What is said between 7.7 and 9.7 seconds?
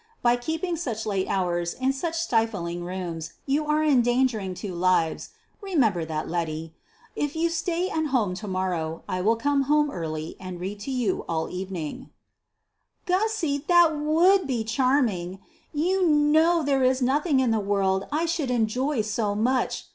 at home to morrow, I will come